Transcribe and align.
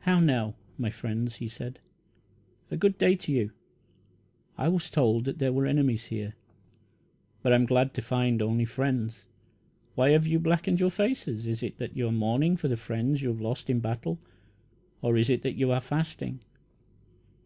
"How 0.00 0.20
now, 0.20 0.54
my 0.76 0.90
friends," 0.90 1.36
he 1.36 1.48
said. 1.48 1.80
"A 2.70 2.76
good 2.76 2.98
day 2.98 3.16
to 3.16 3.32
you. 3.32 3.52
I 4.58 4.68
was 4.68 4.90
told 4.90 5.24
that 5.24 5.38
there 5.38 5.50
were 5.54 5.64
enemies 5.64 6.04
here, 6.08 6.34
but 7.40 7.54
I 7.54 7.54
am 7.56 7.64
glad 7.64 7.94
to 7.94 8.02
find 8.02 8.42
only 8.42 8.66
friends. 8.66 9.24
Why 9.94 10.10
have 10.10 10.26
you 10.26 10.38
blackened 10.38 10.78
your 10.78 10.90
faces? 10.90 11.46
Is 11.46 11.62
it 11.62 11.78
that 11.78 11.96
you 11.96 12.06
are 12.08 12.12
mourning 12.12 12.58
for 12.58 12.68
the 12.68 12.76
friends 12.76 13.22
you 13.22 13.28
have 13.30 13.40
lost 13.40 13.70
in 13.70 13.80
battle? 13.80 14.18
Or 15.00 15.16
is 15.16 15.30
it 15.30 15.40
that 15.40 15.56
you 15.56 15.70
are 15.72 15.80
fasting? 15.80 16.40